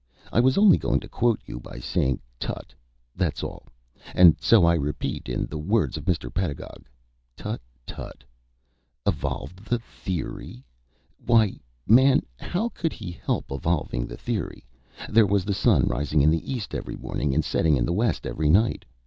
"I 0.33 0.39
was 0.39 0.57
only 0.57 0.79
going 0.79 0.99
to 1.01 1.07
quote 1.07 1.39
you 1.45 1.59
by 1.59 1.77
saying 1.77 2.21
'Tutt!' 2.39 2.73
that's 3.15 3.43
all; 3.43 3.67
and 4.15 4.35
so 4.41 4.65
I 4.65 4.73
repeat, 4.73 5.29
in 5.29 5.45
the 5.45 5.59
words 5.59 5.95
of 5.95 6.05
Mr. 6.05 6.33
Pedagog, 6.33 6.87
tutt, 7.37 7.61
tutt! 7.85 8.23
Evolved 9.05 9.63
the 9.63 9.77
theory? 9.77 10.65
Why, 11.23 11.59
man, 11.87 12.25
how 12.35 12.69
could 12.69 12.93
he 12.93 13.11
help 13.11 13.51
evolving 13.51 14.07
the 14.07 14.17
theory? 14.17 14.65
There 15.07 15.27
was 15.27 15.45
the 15.45 15.53
sun 15.53 15.85
rising 15.85 16.23
in 16.23 16.31
the 16.31 16.51
east 16.51 16.73
every 16.73 16.95
morning 16.97 17.35
and 17.35 17.45
setting 17.45 17.77
in 17.77 17.85
the 17.85 17.93
west 17.93 18.25
every 18.25 18.49
night. 18.49 18.85